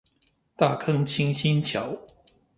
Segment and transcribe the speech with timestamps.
[0.55, 1.95] 大坑清新橋